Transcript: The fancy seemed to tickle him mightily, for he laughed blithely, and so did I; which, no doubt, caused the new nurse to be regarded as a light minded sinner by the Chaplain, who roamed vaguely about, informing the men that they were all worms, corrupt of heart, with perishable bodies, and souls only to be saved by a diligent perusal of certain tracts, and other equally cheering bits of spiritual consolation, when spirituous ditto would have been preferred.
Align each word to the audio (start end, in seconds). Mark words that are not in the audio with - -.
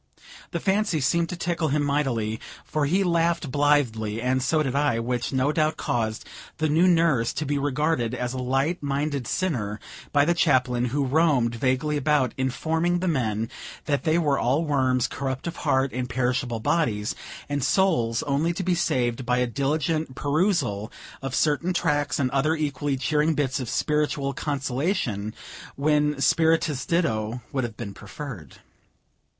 The 0.49 0.59
fancy 0.59 0.99
seemed 0.99 1.29
to 1.29 1.35
tickle 1.35 1.67
him 1.67 1.83
mightily, 1.83 2.39
for 2.65 2.87
he 2.87 3.03
laughed 3.03 3.51
blithely, 3.51 4.19
and 4.19 4.41
so 4.41 4.63
did 4.63 4.73
I; 4.73 4.97
which, 4.99 5.31
no 5.31 5.51
doubt, 5.51 5.77
caused 5.77 6.25
the 6.57 6.67
new 6.67 6.87
nurse 6.87 7.31
to 7.33 7.45
be 7.45 7.59
regarded 7.59 8.15
as 8.15 8.33
a 8.33 8.39
light 8.39 8.81
minded 8.81 9.27
sinner 9.27 9.79
by 10.11 10.25
the 10.25 10.33
Chaplain, 10.33 10.85
who 10.85 11.05
roamed 11.05 11.53
vaguely 11.53 11.97
about, 11.97 12.33
informing 12.35 12.97
the 12.97 13.07
men 13.07 13.47
that 13.85 14.03
they 14.03 14.17
were 14.17 14.39
all 14.39 14.65
worms, 14.65 15.07
corrupt 15.07 15.45
of 15.45 15.57
heart, 15.57 15.91
with 15.91 16.09
perishable 16.09 16.59
bodies, 16.59 17.13
and 17.47 17.63
souls 17.63 18.23
only 18.23 18.53
to 18.53 18.63
be 18.63 18.73
saved 18.73 19.23
by 19.23 19.37
a 19.37 19.45
diligent 19.45 20.15
perusal 20.15 20.91
of 21.21 21.35
certain 21.35 21.73
tracts, 21.75 22.17
and 22.17 22.31
other 22.31 22.55
equally 22.55 22.97
cheering 22.97 23.35
bits 23.35 23.59
of 23.59 23.69
spiritual 23.69 24.33
consolation, 24.33 25.35
when 25.75 26.19
spirituous 26.19 26.87
ditto 26.87 27.43
would 27.51 27.63
have 27.63 27.77
been 27.77 27.93
preferred. 27.93 28.55